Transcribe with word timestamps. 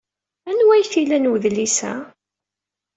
Anwa 0.49 0.71
ay 0.75 0.83
t-ilan 0.85 1.29
wedlis-a? 1.31 1.93